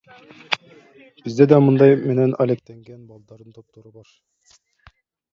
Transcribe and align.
Бизде 1.25 1.45
да 1.51 1.59
мындай 1.65 1.91
менен 2.11 2.33
алектенген 2.45 3.03
балдардын 3.11 3.53
топтору 3.59 3.93
бар. 3.99 4.09